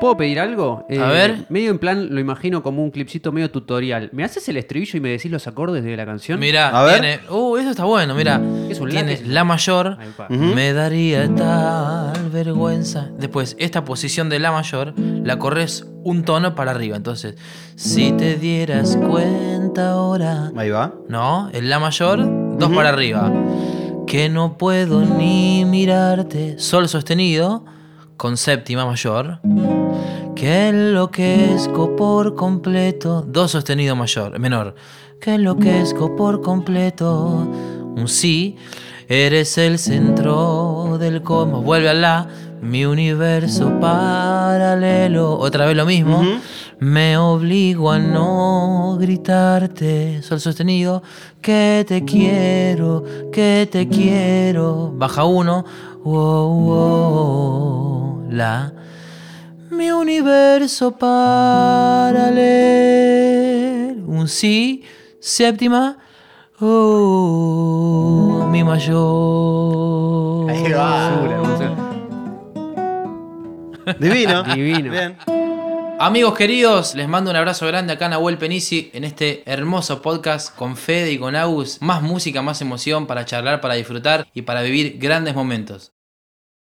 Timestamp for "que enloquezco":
30.34-31.96, 35.20-36.14